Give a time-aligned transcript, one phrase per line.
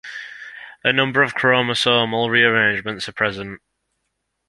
[0.83, 3.61] A number of chromosomal rearrangements are present.